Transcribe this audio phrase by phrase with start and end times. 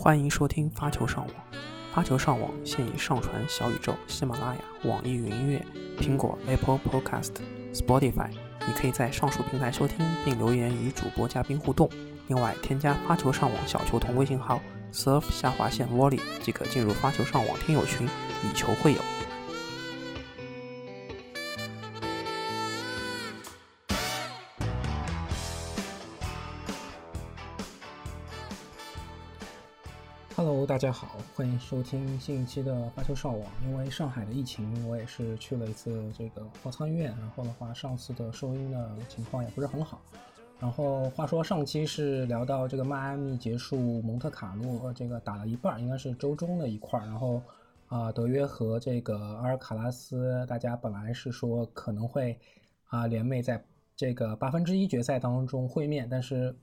[0.00, 1.34] 欢迎收听发球上网。
[1.92, 5.66] 发球上网现已上传小宇宙、喜马拉雅、网易云音乐、
[6.00, 7.32] 苹果 Apple Podcast、
[7.74, 8.30] Spotify。
[8.64, 11.90] 你可以在上述平台收听，并留言与主播嘉宾互动。
[12.28, 14.60] 另外，添加发球上网小球童微信号
[14.92, 18.06] surf 下划线 volley 即可进入发球上网听友群，
[18.44, 19.00] 以球会友。
[30.78, 33.50] 大家好，欢迎收听新一期的发球上网。
[33.64, 40.00] 因为上海的疫情，我也是去了一次这个方舱医院，然后的话，上次的收音的情况也不是很好。
[40.60, 47.06] 然后话说上期是聊到这个迈阿密结束蒙特卡洛这个打了一半，应该是周中的一块儿。
[47.06, 47.42] 然后
[47.88, 52.38] 啊，德约和这个阿尔卡拉斯，大家本来是说可能会
[52.86, 53.60] 啊联袂在
[53.96, 56.54] 这个八分之一决赛当中会面，但是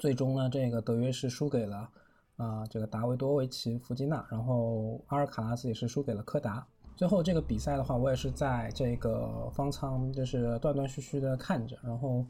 [0.00, 1.88] 最终呢，这个德约是输给了。
[2.36, 6.66] 啊，这个达维多维奇弗吉纳，然后阿尔卡拉斯也是输给了柯达。
[6.94, 11.76] 最后这个比赛的话，我也是在这个方舱，就是断断续续的看着。
[11.82, 12.24] 然后，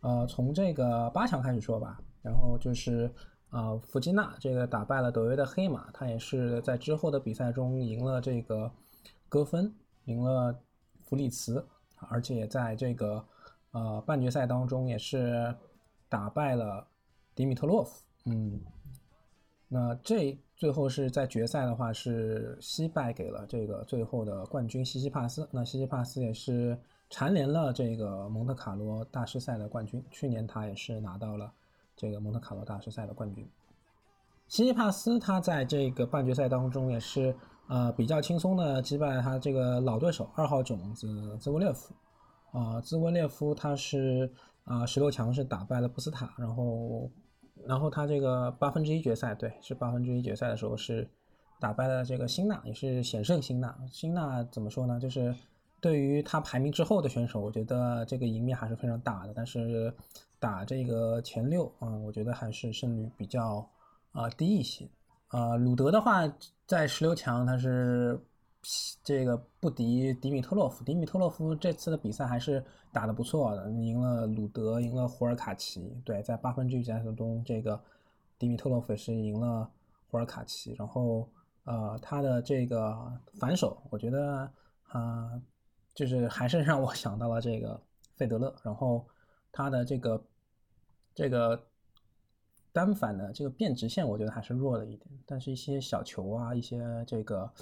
[0.00, 2.00] 呃，从这个八强开始说吧。
[2.22, 3.12] 然后就是，
[3.50, 8.70] 呃，弗吉纳这个打败了德约的黑马，他也是在之后的比赛中赢了这个
[9.28, 9.72] 戈芬，
[10.04, 10.56] 赢了
[11.00, 11.64] 弗里茨，
[12.08, 13.24] 而且在这个
[13.72, 15.52] 呃半决赛当中也是
[16.08, 16.86] 打败了
[17.34, 18.04] 迪米特洛夫。
[18.26, 18.60] 嗯。
[19.74, 25.48] 那这最后是在决赛的话是惜败给了这个最后的冠军西西帕斯。
[25.50, 30.04] 那西西帕斯也是蝉联了这个蒙特卡罗大师赛的冠军。
[30.10, 31.50] 去年他也是拿到了
[31.96, 33.48] 这个蒙特卡罗大师赛的冠军。
[34.46, 37.34] 西西帕斯他在这个半决赛当中也是
[37.68, 41.94] 呃比较轻松的击败他这个老对手二号种子兹维列夫。
[42.50, 44.30] 啊，兹维列夫他是
[44.64, 47.10] 啊十六强是打败了布斯塔，然后。
[47.66, 51.08] 然后他这个八分之一决赛，对，是八分之一决赛的时候是
[51.60, 53.76] 打败了这个辛纳，也是险胜辛纳。
[53.90, 54.98] 辛纳怎么说呢？
[54.98, 55.34] 就是
[55.80, 59.32] 对于他排名之后的选手，我觉得这个赢面还是非常大的。
[59.34, 59.94] 但是
[60.38, 63.68] 打这个前六，嗯，我觉得还是胜率比较
[64.12, 64.88] 啊低一些。
[65.28, 66.22] 啊，鲁德的话
[66.66, 68.20] 在十六强他是。
[69.02, 76.00] 这个不敌迪米特洛夫，迪米特洛夫这次的比赛还是打得不错的，赢了鲁德，赢了胡尔卡奇。
[76.04, 77.82] 对，在八分之一决赛中，这个
[78.38, 79.68] 迪米特洛夫是赢了
[80.08, 80.74] 胡尔卡奇。
[80.78, 81.28] 然后，
[81.64, 84.48] 呃，他的这个反手，我觉得
[84.90, 85.42] 啊，
[85.92, 87.80] 就是还是让我想到了这个
[88.14, 88.54] 费德勒。
[88.62, 89.04] 然后，
[89.50, 90.24] 他的这个
[91.14, 91.60] 这个
[92.72, 95.10] 单反的这个变直线，我觉得还是弱了一点。
[95.26, 97.52] 但是，一些小球啊，一些这个。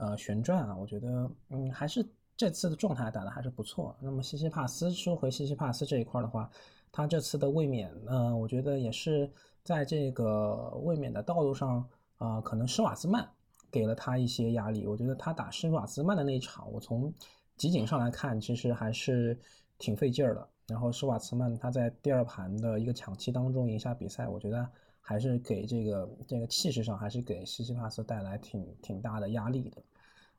[0.00, 2.02] 呃，旋转啊，我觉得，嗯，还是
[2.34, 3.94] 这次的状态打的还是不错。
[4.00, 6.50] 那么西西帕斯说回西西帕斯这一块的话，
[6.90, 9.30] 他这次的卫冕，呃，我觉得也是
[9.62, 13.28] 在这个卫冕的道路上，啊，可能施瓦兹曼
[13.70, 14.86] 给了他一些压力。
[14.86, 17.12] 我觉得他打施瓦兹曼的那一场，我从
[17.58, 19.38] 集锦上来看，其实还是
[19.76, 20.48] 挺费劲儿的。
[20.66, 24.66] 然后施瓦兹曼他在第二盘的一个抢七当中赢下比赛，我觉得。
[25.02, 29.82] 还是给这个这个气势上，还是给西西帕斯带来挺挺大的压力的。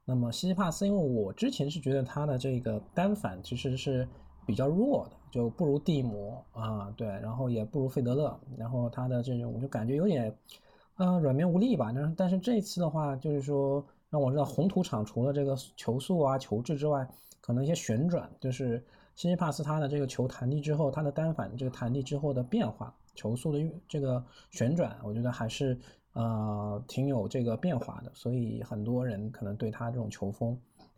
[0.05, 4.07] 那么西西帕斯，因为我之前是觉得他的这个单反其实是
[4.45, 10.35] 比较弱的，就不如蒂姆啊，对，然后也不如费德勒，然后他的这种就感觉有点
[10.95, 11.91] 呃软绵无力吧。
[11.93, 17.07] 但是但是这次的话，就是说让我知道红土场除了这个球速啊球质之外，
[17.39, 18.83] 可能一些旋转，就是
[19.15, 22.93] 西西帕斯他的这个球弹地之后，他的单反这个弹地之后的变化。
[23.13, 23.59] 球速的
[23.89, 25.77] 这个旋转，我觉得还是
[26.13, 30.57] 呃挺有这个变化的，所以很多人可能对他这种球风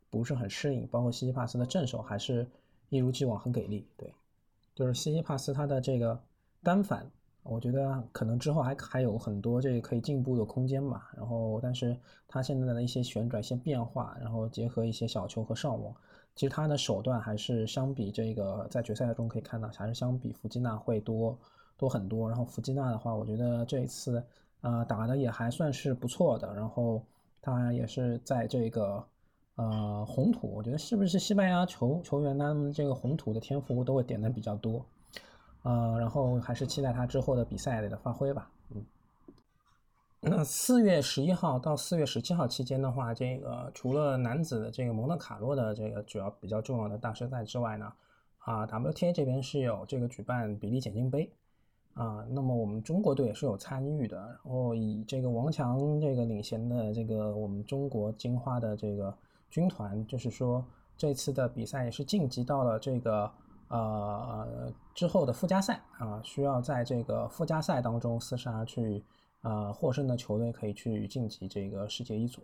[0.09, 0.87] 不是很适应。
[0.87, 2.47] 包括西西帕斯的正手还是
[2.89, 3.87] 一如既往很给力。
[3.95, 4.11] 对，
[4.73, 6.19] 就是西西帕斯他的这个
[6.63, 7.09] 单反，
[7.43, 11.11] 我觉得可能之后还还有很多这个可以进步的空间吧。
[11.15, 11.95] 然后，但是
[12.27, 15.95] 他现在的一些旋转、一些变化，然后结合一些小球和上网，
[16.35, 21.37] 其实他的手段还是相比这个在决赛中可以看到，还是相比弗吉纳会多。
[21.75, 24.23] 多很多，然后弗吉纳的话，我觉得这一次，
[24.63, 26.53] 呃，打的也还算是不错的。
[26.55, 27.05] 然后
[27.41, 29.05] 他也是在这个，
[29.55, 34.83] 呃，红土，我觉得是不是西班牙球球员他们这个红土的天赋都会点的比较多，
[35.63, 38.49] 呃，然后还是期待他之后的比赛里的发挥吧。
[38.69, 38.85] 嗯，
[40.21, 47.93] 那四月十一号到四月十七号期间的话，这个除了男子的这个蒙特卡洛的这个主要比较重要的大师赛之外呢，
[48.39, 51.29] 啊，WTA 这边是有这个举办比利简金杯。
[51.93, 59.15] 啊，那么我们中国队也是有参与的，然后以这个王强这个领衔的这个我们中国金花的这个
[59.49, 60.65] 军团，就是说
[60.97, 63.31] 这次的比赛也是晋级到了这个
[63.67, 69.03] 呃之后的附加赛啊，需要在这个附加赛当中厮杀去
[69.41, 72.41] 呃获胜的球队可以去晋级这个世界一组。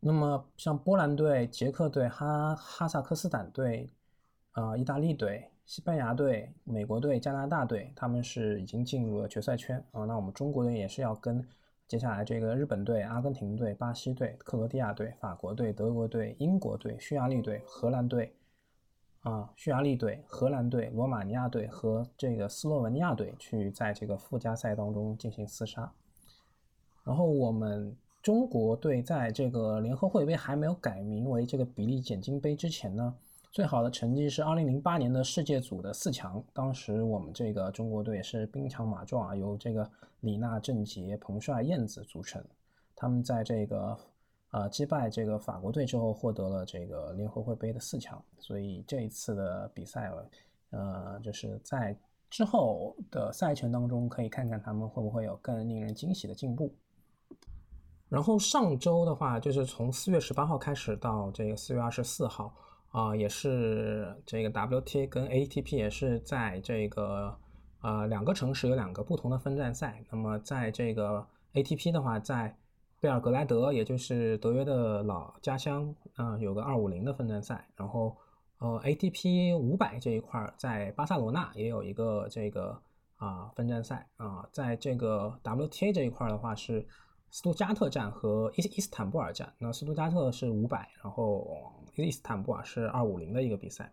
[0.00, 3.88] 那么像波兰队、捷克队、哈哈萨克斯坦队、
[4.52, 10.04] 啊意大利队、西班牙队、美国队、加拿大队，他们是已经进入了决赛圈啊。
[10.04, 11.42] 那我们中国队也是要跟
[11.88, 18.34] 接下来这个日本队、阿根廷队、巴西队、克罗地亚队、法国队、德国队、英国队、匈牙利队、荷兰队
[19.20, 25.92] 啊，匈牙利队、荷兰队、罗马尼亚队和这个斯洛文尼亚队去在这个附加赛当中进行厮杀。
[27.04, 27.96] 然后我们。
[28.24, 33.14] 中国队在这个联合会杯还没有改名为这个比利简金杯之前呢，
[33.54, 36.42] 最好的成绩是2008年的世界组的四强。
[36.52, 39.88] 当时我们这个中国队是兵强马壮啊，由这个
[40.22, 42.44] 李娜、郑洁、彭帅、燕子组成。
[42.96, 43.96] 他们在这个
[44.50, 48.20] 呃击败这个法国队之后，获得了这个联合会杯的四强。
[48.40, 50.10] 所以这一次的比赛，
[50.70, 51.96] 呃，就是在
[52.28, 56.74] 之后的赛程当中，可以看看他们会不会有更令人惊喜的进步。
[58.08, 62.52] 然后上周的话，就是从四月十八号开始到这个四月二十四号，
[62.94, 67.36] 啊，也是这个 WTA 跟 ATP 也是在这个
[67.82, 70.04] 呃两个城市有两个不同的分站赛。
[70.12, 72.56] 那么在这个 ATP 的话，在
[73.00, 77.66] 贝尔格莱德，也就是德约的老家乡，啊，有个二五零的分站赛。
[77.74, 78.16] 然后
[78.58, 82.80] 呃 ATP 五百这一块在巴塞罗那也有一个这个
[83.16, 86.86] 啊分站赛啊，在这个 WTA 这一块的话是。
[87.30, 91.44] 斯图加特站和伊伊斯坦布尔站，那斯图加特是五百，然后
[92.02, 93.92] 伊斯坦布尔是二五零的一个比赛。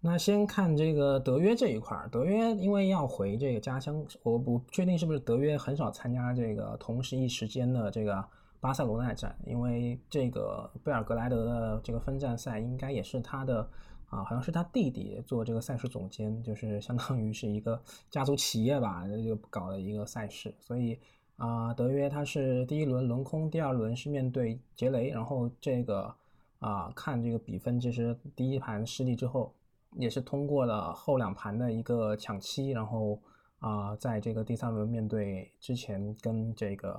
[0.00, 8.24] 那先看这个德约这一块儿，德约因为要回这个家乡，我不确定是不是德约很少参加这个同时一时间的这个
[8.60, 13.60] 巴塞罗那站，因为这个贝尔格莱德的这个分站赛应该也是他的
[14.08, 17.80] 啊，好像是他弟弟做这个赛事总监，就是相当于是一个
[18.10, 20.98] 家族企业吧，就搞的一个赛事，所以。
[21.36, 26.14] 啊，德约他是第一轮轮空，第二轮是面对杰雷，然后这个
[26.62, 29.52] 啊看这个比分，其实第一盘失利之后，
[29.96, 33.20] 也是通过了后两盘的一个抢七，然后
[33.58, 36.92] 啊在这个第三轮面对之前跟这个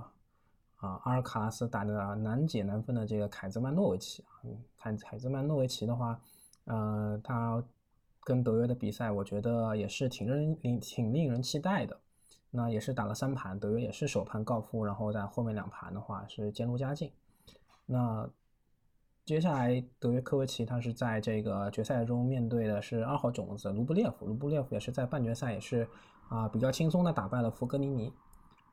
[0.75, 4.44] 啊阿尔卡拉斯打的难解难分的这个凯兹曼诺维奇啊，
[4.77, 6.19] 凯凯兹曼诺维奇的话，
[6.65, 7.63] 呃他
[8.25, 11.98] 跟德约的比赛，我觉得也是挺令令挺令人期待的。
[12.56, 17.12] 那也是打了三盘，德约也是首盘告负，然后在后面两盘的话是渐入佳境。
[17.88, 18.30] 那
[19.25, 25.88] 接下来德约科维奇他是在这个决赛中面对的是二号种子卢布列夫，卢布列夫也是在半决赛也是
[26.28, 28.12] 啊比较轻松的打败了福格尼尼。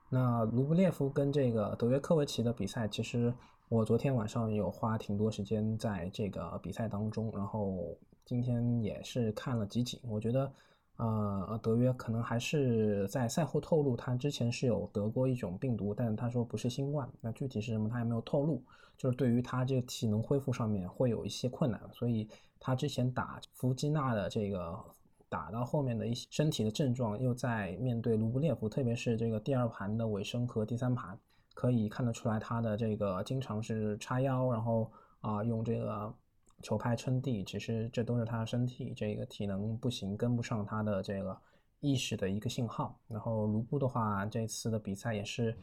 [0.09, 3.33] 那卢布列夫跟这个德约科维奇的比赛，其实
[3.69, 10.53] 我昨天晚上有花挺多时间在这个比赛当中，然后今天也是看了集锦，我觉得。
[11.03, 17.09] 呃，德约可能还是在赛后透露，他之前是有得过一种病毒，但他说不是新冠。
[17.23, 18.63] 那具体是什么，他也没有透露。
[18.99, 24.79] 就是对于他这个体能恢复上面会有一些困难，所以他之前打弗基纳的这个
[25.31, 31.19] 打到后面的一些身体的症状，又在面对卢布列夫，特别是这个第二盘的尾声和第三盘，
[31.55, 34.93] 可以看得出来他的这个经常是叉腰，然后
[35.23, 36.13] 啊用这个。
[36.63, 41.37] 球拍撑地，其实这都是他身体这个体能不行，跟不上他的这个
[41.81, 42.99] 意识的一个信号。
[43.09, 45.57] 然后卢布的话，这次的比赛也是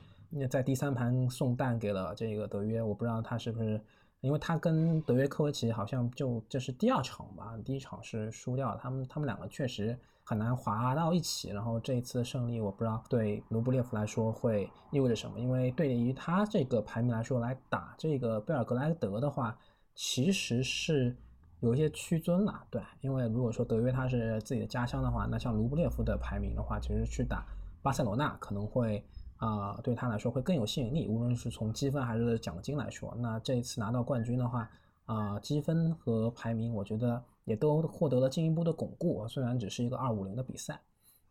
[0.50, 3.80] 在第三盘送蛋给了这个德约，我不知道他是不是，
[4.22, 11.52] 因为他跟德约科维奇好像就这是第二场吧，第一场是输掉，他们他们两个确实很难滑到一起。
[11.52, 19.56] 然后这一次的胜利，我不知道对卢布列夫来说会意味着什么，因为对于他这个排名来说来打这个贝尔格莱德的话。
[20.00, 21.18] 其实是
[21.60, 27.44] 有一些屈尊了，对，因为如果说德约他是自己的家乡的话，那像卢布列夫的排名的话，其实去打
[27.82, 29.04] 巴塞罗那可能会
[29.38, 33.12] 啊对他来说会更有吸引力，无论是从积分还是奖金来说。
[33.18, 34.70] 那这一次拿到冠军的话，
[35.06, 40.80] 啊积分和排名我觉得也都获得了进一步的巩固，虽然只是一个二五零的比赛。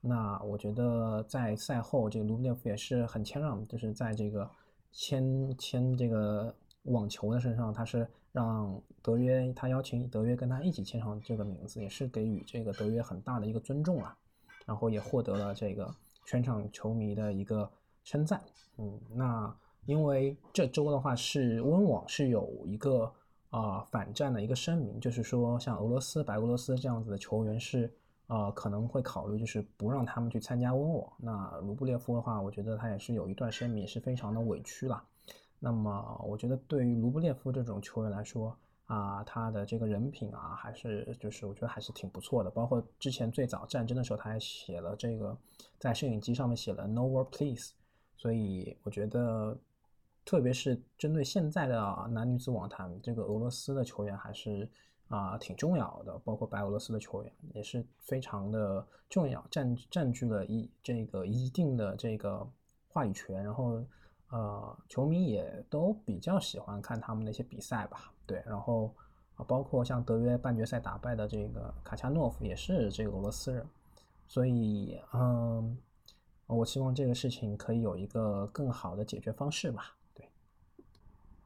[0.00, 4.50] 那我觉得在赛后这个卢布列夫也是很谦让，就是在这个
[4.90, 6.52] 签签这个。
[6.86, 14.16] 网球的身上，他是让德约，他邀请德约跟他一起签上这个名字，也是给予这个德约很大的一个尊重啊。
[14.64, 17.70] 然后也获得了这个全场球迷的一个
[18.02, 18.42] 称赞。
[18.78, 23.08] 嗯，那因为这周的话是温网是有一个
[23.50, 27.88] 啊反战的一个声明，就是说像俄罗斯、白俄罗斯这样子的球员是
[28.26, 31.12] 呃可能会考虑就是不让他们去参加温网。
[31.18, 35.00] 那卢布列夫的话，我觉得他也是有一段声明，也是非常的委屈了。
[35.58, 42.50] 那么，我觉得对于卢布列夫这种球员来说啊，他的这个人品啊，还是就是我觉得还是挺不错的。
[42.50, 45.36] 包括之前最早战争的时候，他还写了这个
[45.78, 47.72] 在摄影机上面写了 “No war please”，
[48.16, 49.58] 所以我觉得，
[50.24, 54.68] 特别是针对现在的男女子网坛，这个俄罗斯的球员还是
[55.08, 62.46] 啊挺重要的，包括白俄罗斯的球员也是非常的重要，占占据了一这个一定的这个
[62.88, 63.84] 话语权，然后
[64.30, 68.94] 呃，球迷也都比较喜欢看他们的一些比赛吧，对，然后，
[69.46, 73.66] 包括像德约半决赛打败的这个卡恰诺夫也是这个俄罗斯人，
[74.26, 75.76] 所以嗯。
[76.48, 79.96] 我希望这个事情可以有一个更好的解决方式吧。
[80.14, 80.24] 对，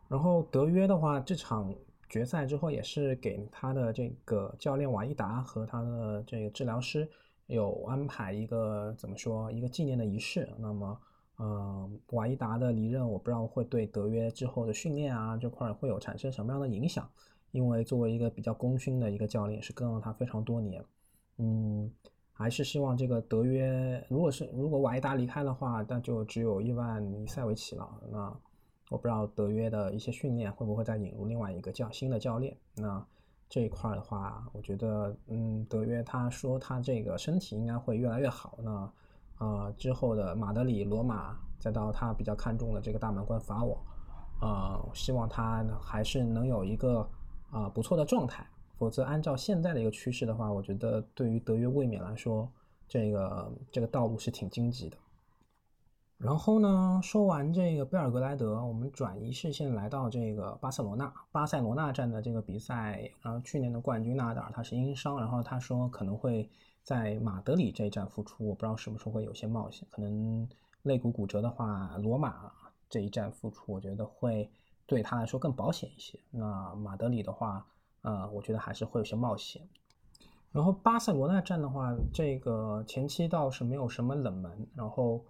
[0.09, 1.75] 然后德约的话，这场
[2.07, 7.11] 决赛之后也是给他的这个教练瓦伊达和他的这个治疗师
[7.47, 10.47] 有安排一个怎么说一个纪念的仪式。
[10.59, 11.01] 那么，
[11.40, 17.11] 嗯，瓦伊达的离任，我不知道会对德约之后的训练啊这块会有产生什么样的影响，
[17.50, 20.85] 因为作为一个比较功勋的一个教练，是跟了他非常多年，
[21.38, 21.90] 嗯。
[22.32, 27.87] 还是希望这个德约，如果是如果瓦伊达离开的话，那就只有伊万尼塞维奇了。
[28.11, 28.35] 那
[28.88, 32.56] 我不知道德约的一些训练会不会再引入另外一个教新的教练。
[32.75, 33.06] 那
[33.47, 38.59] 这一块的话，我觉得，嗯，德约他说他这个身体应该会越来越好。
[38.62, 38.90] 那
[39.40, 43.76] 呃之后的马德里、罗马，再到他比较看重的这个大满贯法网，
[44.40, 47.06] 啊，希望他还是能有一个
[47.50, 48.47] 啊不错的状态。
[48.78, 52.50] 否则，按照现在的一个趋势的话，我觉得对于德约卫冕来说，
[52.88, 54.97] 这个这个道路是挺荆棘的。
[56.21, 61.11] 然后呢，说完这个贝尔格莱德，我们转移视线来到这个巴塞罗那。
[61.33, 66.49] 巴塞罗那站的这个比赛，然后去年的冠军纳达尔他是因伤，然后他说可能会
[66.83, 70.47] 在马德里这一站复出，我不知道什么时候会有些冒险，可能
[70.83, 72.53] 肋骨骨折的话，罗马
[72.89, 74.50] 这一站复出，我觉得会
[74.87, 76.21] 对他来说更保险一些。
[76.31, 77.67] 那马德里的话。
[78.03, 79.61] 呃，我觉得还是会有些冒险。
[80.53, 84.67] 然后巴塞罗那站的话，这个前期倒是没有什么冷门。
[84.75, 85.23] 然后，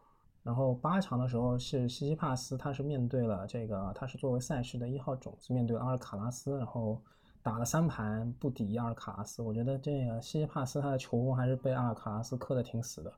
[0.42, 7.00] 然后八强的时候是西西帕斯，他是面对了这个，他是作为赛事的一号种子，面对阿尔卡拉斯，然后
[7.42, 9.42] 打了三盘不敌阿尔卡拉斯。
[9.42, 13.12] 我觉得这个西西帕斯他的球风还是被阿尔卡拉斯克的挺死的。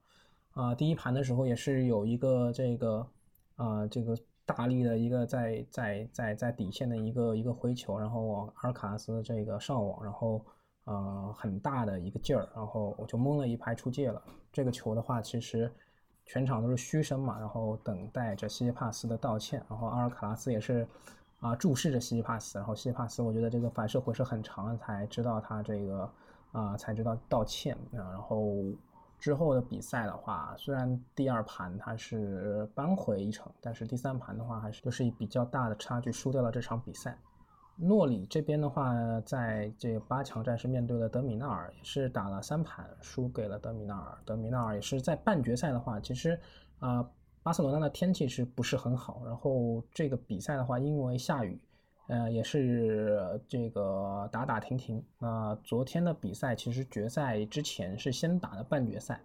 [0.52, 3.06] 啊，第一盘的时候也是有一个这个，
[3.56, 4.16] 啊，这个。
[4.44, 10.44] 大力的一个在在在在底线的一个一个回球，然后往阿尔卡拉斯这个上网，然后
[10.84, 14.20] 呃很大的一个劲儿，然后我就蒙了一拍出界了。
[14.52, 15.72] 这个球的话，其实
[16.26, 20.86] 全场都是嘘声嘛，然后等待着西西帕斯的道歉，然后阿尔卡拉斯也是
[21.40, 26.10] 啊注视着西西帕斯，然后西西帕斯我觉得这个反射回是很长，才知道他这个
[26.52, 28.46] 啊才知道道歉啊，然后。
[29.18, 37.16] 之后的比赛的话，虽然第二盘他是扳回一城，但是第三盘的话还是就是以比较大的差距输掉了这场比赛。
[37.76, 44.18] 诺里这边的话，在这八强战是面对了德米纳尔，也是打了三盘输给了德米纳尔。
[44.24, 46.38] 德米纳尔也是在半决赛的话，其实
[46.78, 47.08] 啊，
[47.42, 49.22] 巴塞罗那的天气是不是很好？
[49.24, 51.60] 然后这个比赛的话，因为下雨。
[52.08, 55.02] 呃，也是这个打打停停。
[55.18, 59.20] 那昨天的比赛其实决赛之前是先打的半决赛，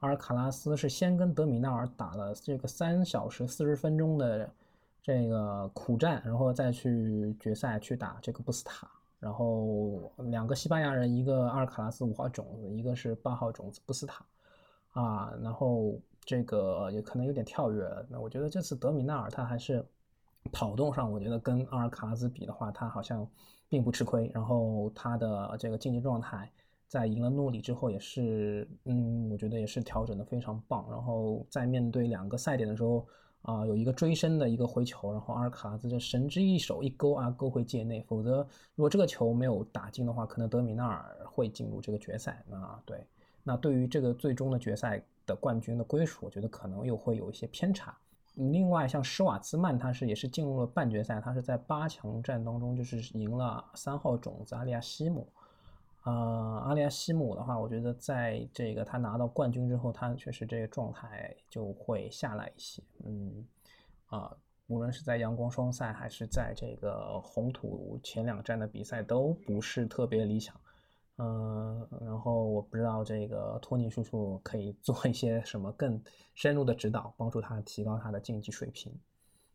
[0.00, 4.50] 阿尔卡拉斯是先跟德米纳尔打了这个三小时四十分钟的
[5.02, 8.88] 这个苦战，然后再去决赛去打这个布斯塔。
[9.18, 14.24] 然后两个西班牙人，一个阿尔卡拉斯五号种子，一个是八号种子布斯塔，
[14.92, 17.86] 啊，然后这个也可能有点跳跃。
[18.08, 19.84] 那我觉得这次德米纳尔他还是。
[20.50, 23.24] 跑动上，我觉得跟阿尔卡拉斯比的话，他好像
[23.68, 24.28] 并不吃亏。
[24.34, 26.50] 然后他的这个竞技状态，
[26.88, 30.84] 在赢了诺里之后，也是，嗯，我觉得也是调整的非常棒。
[30.90, 33.06] 然后在面对两个赛点的时候，
[33.42, 38.00] 啊，有一个追身的一个回球，然后阿尔卡拉斯就神之一手一勾啊，勾回界内。
[38.02, 42.44] 否则，如果这个球没有打进的话，可能德米纳尔会进入这个决赛。
[42.50, 43.04] 啊，对，
[43.42, 47.96] 那对于这个最终的决赛的冠军的归属，我觉得可能又会有一些偏差。
[48.36, 55.26] 另外，像施瓦茨曼，他是也是进入了半决赛，他是在八强战当中就是赢了三号种子阿利亚西姆。
[56.04, 56.12] 呃，
[56.66, 62.82] 阿利亚西姆的话，我觉得在这个他拿到冠军之后，他确实这个状态就会下来一些。
[63.04, 63.46] 嗯，
[64.06, 70.54] 啊，无论是在阳光双赛还是在这个红土前两站的比赛，都不是特别理想。
[71.18, 76.02] 嗯，然后我不知道这个托尼叔叔可以做一些什么更
[76.34, 78.92] 深入的指导，帮助他提高他的竞技水平。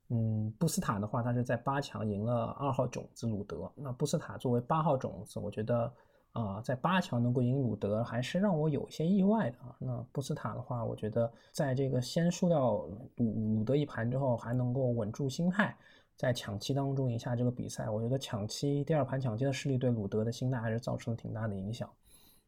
[0.10, 3.70] 嗯，布斯塔的话，他是在八强赢了二号种子鲁德。
[3.76, 5.92] 那布斯塔作为八号种子，我觉得
[6.38, 9.76] 啊，在八强能够赢鲁德，还是让我有些意外的啊。
[9.80, 12.74] 那布斯塔的话，我觉得在这个先输掉
[13.16, 15.76] 鲁鲁德一盘之后，还能够稳住心态。
[16.16, 21.88] 在抢七当中赢下这个比赛，我觉得抢七第二盘抢七的失利对鲁德的心态还是造成了挺大的影响。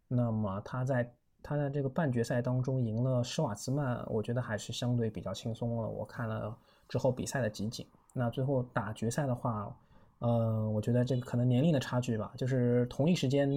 [0.07, 5.87] 那么他在他在这个半决赛当中赢了施瓦茨曼，我觉得还是相对比较轻松了。
[5.87, 9.71] 我看了之后比赛的集锦，那最后打决赛的话，
[10.19, 13.49] 呃，我觉得这个可能年龄的差距吧，就是同一时间，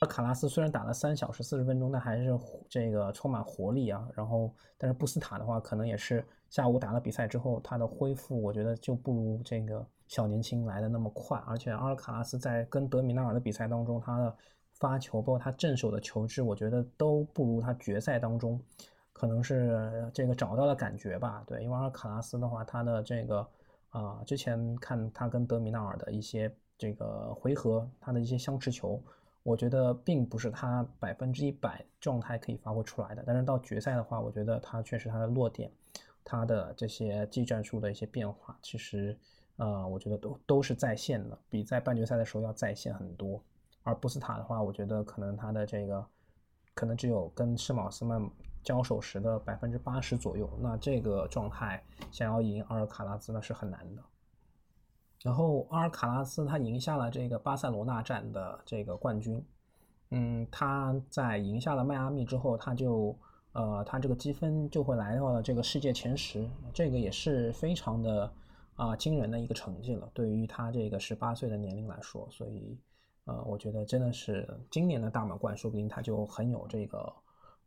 [0.00, 4.06] 阿卡拉斯虽然打了三小时四十分钟，但还是这个充满活力啊。
[4.14, 11.38] 然后，但是布斯塔的话，可能也是下午打了比赛之后，他的恢复我觉得就不如这个小年轻来的那么快。
[11.46, 14.34] 而且阿尔卡拉斯在跟德米纳尔的比赛当中，他的
[14.72, 18.58] 发球，包括他正手的球质，我觉得都不如他决赛当中，
[19.12, 21.42] 可能是这个找到了感觉吧。
[21.46, 23.46] 对，因为阿尔卡拉斯的话，他的这个
[23.96, 29.02] 啊，之前看他跟德米纳尔的一些这个回合，他的一些相持球，
[29.42, 33.24] 我觉得并不是他百分之一百状态可以发挥出来的。
[33.26, 35.72] 但是到决赛的话，我觉得他确实他的落点，
[36.22, 39.18] 他的这些技战术的一些变化，其实
[39.56, 43.42] 呃，我觉得都都是在线的，比在半决赛的时候要在线很多。
[43.82, 46.04] 而布斯塔的话，我觉得可能他的这个
[46.74, 48.20] 可能只有跟施马斯曼
[48.66, 50.50] 交手时的百分之八十左右。
[50.60, 54.02] 那这个状态想要赢阿尔卡拉斯那是很难的。
[55.22, 59.42] 然后阿尔卡拉斯他赢下了这个巴塞罗那站的这个冠军。
[60.10, 63.16] 嗯，他在赢下了迈阿密之后，他就
[63.52, 68.32] 呃他这个积分就会来到了这个世界前十，这个也是非常的
[68.74, 72.76] 啊惊人的一个成绩了，对于他这个十八岁的年龄来说，所以。
[73.28, 77.12] 呃，我觉得真的是今年的大满贯，说不定他就很有这个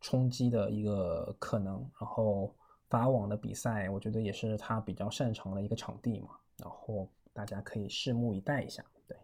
[0.02, 1.76] 冲击的一个可能。
[2.00, 2.54] 然后
[2.90, 6.30] 法网的比赛，我觉得也是他比较擅长的一个场地嘛。
[6.58, 8.84] 然后大家可以拭目以待一下。
[9.08, 9.18] 对，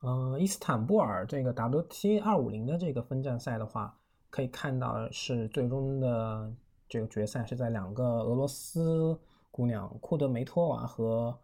[0.00, 3.96] 呃，伊斯坦布尔这个 WT 二五零的这个分站赛的话，
[4.30, 6.52] 可以看到是最终的
[6.88, 9.18] 这个决赛是在两个俄罗斯
[9.50, 11.38] 姑娘库德梅托娃和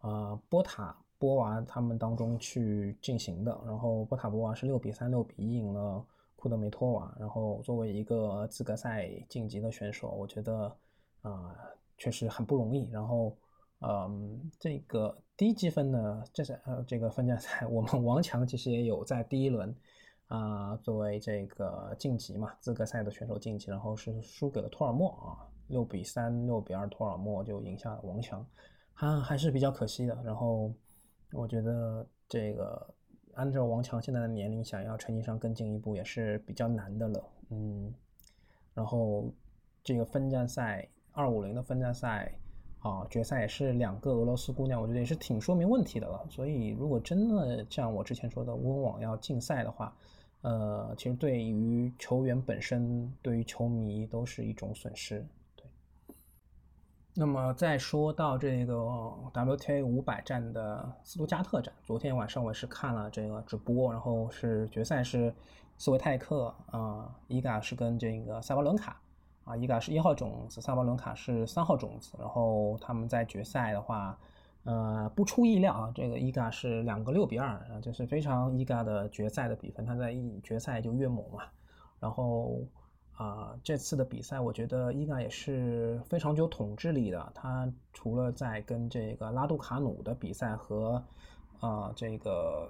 [0.00, 0.96] 呃波塔。
[1.16, 6.04] 波娃他们当中去进行的，然后波塔波娃是六比三、六比一赢了
[6.44, 7.16] 库德梅托娃。
[7.18, 10.76] 然后作为一个资格赛晋级的选手，我觉得
[11.22, 11.56] 啊
[11.96, 12.86] 确实很不容易。
[12.90, 13.34] 然后，
[13.80, 19.74] 嗯，这个低积分的这是呃这个分站赛， 我们王强其实也有在第一轮
[20.26, 28.46] 啊作为这个晋级嘛资格赛的选手晋级，然后是输给了托尔莫啊，六比三、六比二，托尔莫就赢下了王强，
[28.92, 30.22] 还还是比较可惜的。
[30.22, 30.70] 然后。
[31.36, 32.94] 我觉得这个
[33.34, 37.24] 按照王强现在的年龄，想要成绩上更进一步也是比较难的了。
[37.50, 37.92] 嗯，
[38.74, 39.30] 然后
[39.82, 42.32] 这个分站赛二五零的分站赛
[42.80, 46.24] 啊，决赛也是两个俄罗斯姑娘，我觉得也是挺说明问题的了。
[46.28, 49.96] 所以如果真的像我之前说的温网要禁赛的话，
[50.42, 55.24] 呃，其实对于球员本身，对于球迷都是一种损失。
[57.16, 58.74] 那么再说到这个
[59.32, 65.32] WTA 五百站的斯图加特站，昨天晚上我是看了这个直播，然后是决赛是
[65.78, 69.00] 斯维泰克啊，伊嘎是跟这个萨巴伦卡
[69.44, 74.18] 啊，伊嘎是一号种子，萨巴伦卡是三号种子，然后他们在决赛的话，
[74.64, 81.44] 呃，不出意料啊，这个伊嘎是两个六比二啊，这是非常伊嘎的决赛的比分，他在一决赛就越猛嘛，
[82.00, 82.58] 然后。
[83.16, 87.32] 啊，这次的比赛我觉得伊嘎也是非常具有统治力的。
[87.32, 91.00] 他除了在跟这个拉杜卡努的比赛和，
[91.60, 92.68] 啊，这个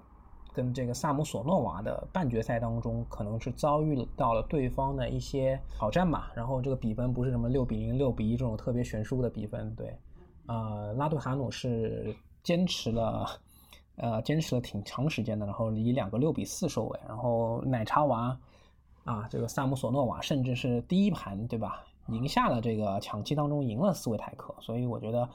[0.52, 6.30] 跟这个萨姆索诺娃的半决赛当中，可能是遭遇到了对方的一些挑战吧。
[6.34, 9.96] 然后这个比分不是什么六比零、六比一这种特别悬殊的比分，对。
[10.44, 13.26] 啊，拉杜卡努是坚持了，
[13.96, 17.00] 呃，坚持了挺长时间的，然后以两个六比四收尾。
[17.08, 18.38] 然后奶茶娃。
[19.04, 21.84] 啊，这个萨姆索诺瓦甚至是第一盘，对吧？
[22.08, 25.26] 赢下了这个抢七当中赢了斯维泰克，所以我觉得，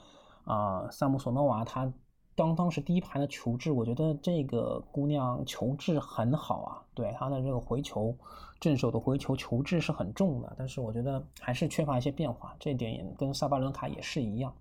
[0.43, 1.91] 啊，萨姆索诺瓦她
[2.35, 8.15] 当当时第一盘的球质，我觉得这个姑娘球质很好啊，对她的这个回球，
[8.59, 14.53] 正手的回球球质是很重的，但是我觉得还是缺乏一些变化，这点也跟萨巴伦卡也是一样，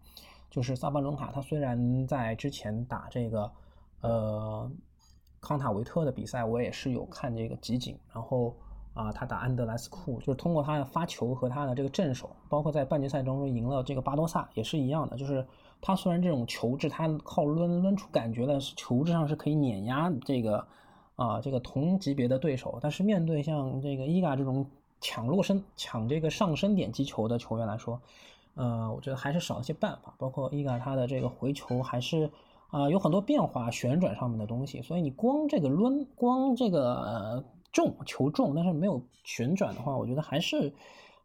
[0.50, 3.52] 就是萨巴伦卡她虽然在之前打这个，
[4.00, 4.70] 呃，
[5.42, 8.56] 康塔维特的比赛，我也是有看这个集锦，然后。
[8.98, 15.16] 啊，他打安德莱斯库，就是通过他的发球和他的这个正手，包括在半决赛当中赢了这个巴多萨，也是一样的。
[15.16, 15.46] 就是
[15.80, 20.66] 他虽然这种球质，他靠抡抡出感觉的球质上是可以碾压这个
[21.14, 24.66] 啊这个同级别的对手，但是面对像这个伊嘎这种
[25.00, 28.00] 抢落身、抢这个上升点击球的球员来说，
[28.56, 30.12] 呃，我觉得还是少一些办法。
[30.18, 32.28] 包括伊嘎他的这个回球还是
[32.70, 37.44] 啊有很多变化、旋转上面的东西，所以你光这个抡，光这个。
[37.72, 40.72] 重球重，但是没有旋转的话，我觉得还是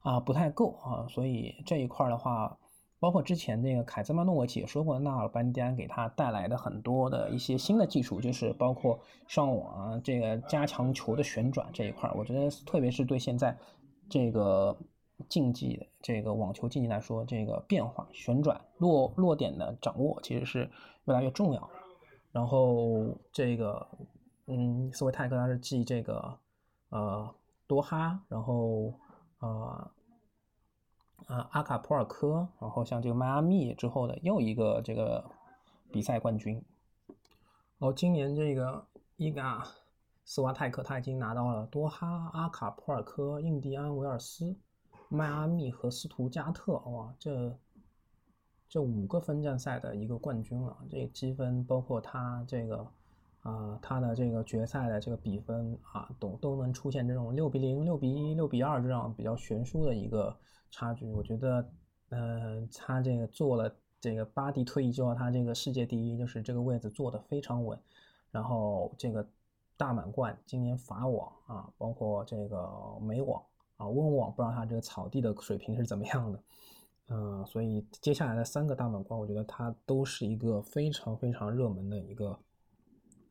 [0.01, 1.07] 啊不太够啊。
[1.09, 2.57] 所以这一块的话，
[2.99, 13.57] 包括之前那个凯兹曼诺维奇也说过，纳尔班迪安给他带来的很多的一些新的技术，就是包括上网啊，这个加强球的旋转这一块，我觉得特别是对现在
[14.09, 14.77] 这个
[15.29, 20.69] 竞技这个网球竞技来说，这个变化、旋转、落落点的掌握其实是
[21.05, 21.69] 越来越重要。
[22.31, 23.87] 然后这个，
[24.45, 26.37] 嗯，斯维泰克他是继这个
[26.89, 27.33] 呃
[27.67, 28.93] 多哈，然后
[29.39, 29.91] 呃。
[31.27, 35.23] 啊，阿卡普尔科，然后像这个迈阿密之后的又一个这个
[35.89, 36.61] 比赛冠军。
[37.77, 39.65] 哦，今年这个伊嘎
[40.25, 44.53] 斯瓦泰克他已经拿到了多哈、阿卡普尔科、印第安维尔斯、
[45.07, 47.57] 迈阿密和斯图加特，哇，这
[48.67, 50.77] 这五个分站赛的一个冠军了。
[50.89, 52.85] 这积分包括他这个
[53.43, 60.35] 啊，他的这个决赛的这个比分啊，都都能出现这种六比零、六比一、六比二这样比较悬殊的一个。
[60.75, 61.69] 差距，我觉得，
[62.09, 67.79] 嗯，他这个做了这个巴蒂退役之后，他这个世界第一就是这个位置坐的非常稳。
[68.31, 69.23] 然后这个
[69.77, 72.67] 大满贯，今年法网啊，包括这个
[72.99, 73.39] 美网
[73.77, 76.43] 啊，温网，不知道他这个草地的水平是怎么样的。
[77.09, 82.35] 嗯，所以接下来的三个大满贯，我觉得他都是一个非常非常热门的一个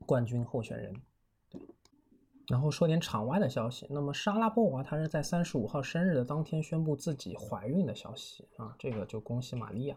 [0.03, 0.95] 冠军候选人。
[2.49, 9.97] 然后说点场外的消息，那么莎拉波娃她是在三十五号生日的当天宣布自己怀孕的消息啊，这个就恭喜玛利亚。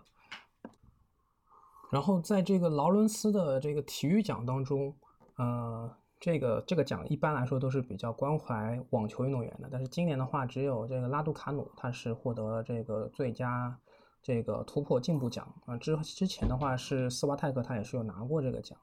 [1.92, 4.96] 然后在这个劳伦斯的这个体育奖当中，
[5.38, 13.78] 呃，这个这个奖一般来说都是比较关怀网球运动员的，但是今年的话，只有这个拉杜卡努他是获得了这个最佳
[14.22, 18.78] 这个突破进步奖啊，之之前的话是斯瓦泰克他也是有拿过这个奖。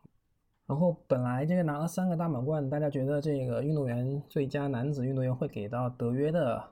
[0.66, 6.62] 然后本来这个拿了三个大满贯，大家觉得这个运动员最佳男子运动员会给到德约的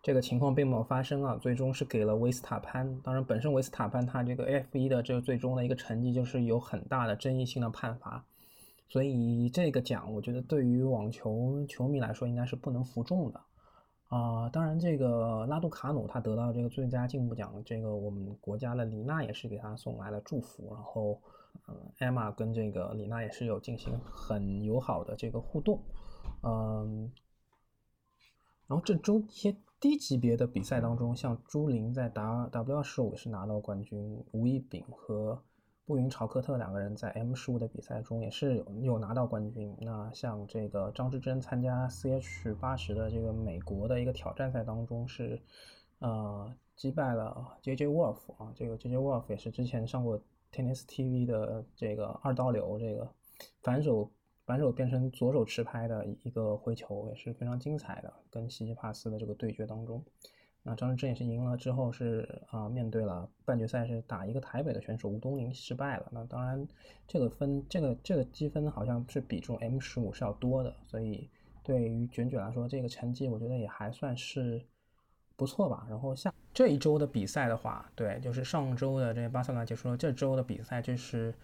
[0.00, 2.98] 这个情况并没有发生啊，最终是给了维斯塔潘。
[3.02, 8.24] 当然，本身维斯塔潘他这个 F1 的这个最终的一个成绩就是有很大的争议性的判罚，
[8.88, 13.40] 所以这个奖我觉得对于网球球迷来说应该是不能服众的
[14.06, 14.48] 啊。
[14.48, 21.20] 当然，这个拉杜卡努他得到这个最佳进步奖，这个我们国家的李娜也是给他送来了祝福，然后。
[21.66, 25.80] 呃，艾玛跟这个李娜也是有进行很友好的这个互动，
[26.42, 27.12] 嗯，
[28.66, 35.40] 然后这周一些低级别的比赛当中，像朱琳在 W W 十五是拿到冠军，吴一丙和
[35.86, 39.76] 布云朝克特两个人在 M 十五的比赛中也是有有拿到冠军。
[39.80, 45.40] 那像这个张之臻参加 C H 八十的这个美国的一个挑战赛当中是，
[46.00, 50.20] 呃，击败了 J J Wolf 啊，这个 J J Wolf 也是之前上过。
[50.52, 53.10] Tennis TV 的这个二刀流，这个
[53.62, 54.10] 反手
[54.44, 58.12] 反手变成左手持拍的一个回球也是非常精彩的。
[58.30, 60.04] 跟西西帕斯的这个对决当中，
[60.62, 66.08] 那张志臻也是赢了之后是啊，面对了半决赛是打一个台北的选手吴东林失败了。
[66.12, 66.66] 那当然
[67.06, 71.30] 这个分这个这个积分好像是比这种 M 十五是要多的，所以
[71.62, 74.66] 对于卷卷来说，这个成绩我觉得也还算是。
[75.40, 75.86] 不错吧？
[75.88, 81.34] 然后下这一周的比赛的话，对，就是上周的这巴塞罗那结束了，这周的比赛就是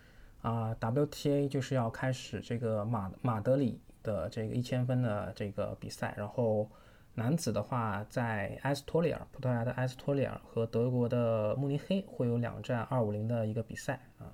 [0.42, 6.14] 啊，WTA 就是要开始这个马马德里的这个一千分的这个比赛。
[6.18, 6.68] 然后
[7.14, 14.28] 男子的话，在埃斯托利尔，葡萄牙的埃斯托利尔和德国的慕尼黑会有两站二五零的一个比赛啊。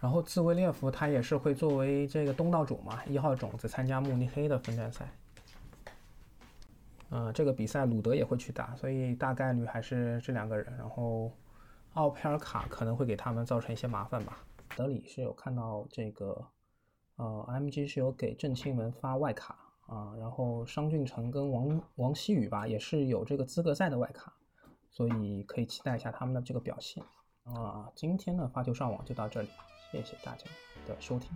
[0.00, 5.06] 然后兹维列夫他也是会作为这个东道主嘛，一号种子参加慕尼黑的分站赛。
[7.12, 10.74] 呃，这个比赛鲁德也会去打，所以大概率还是这两个人。
[10.78, 11.30] 然后
[11.92, 14.38] 奥佩尔卡可能会给他们造成一些麻烦吧。
[14.74, 16.42] 德里是有看到这个，
[17.16, 24.32] 呃，MG 是有给郑钦文发外卡啊，然后商俊成跟王王曦雨吧也是有这个资格赛的外卡，
[24.88, 27.04] 所以可以期待一下他们的这个表现
[27.44, 27.92] 啊。
[27.94, 29.50] 今天的发球上网就到这里，
[29.90, 30.46] 谢谢大家
[30.88, 31.30] 的收听。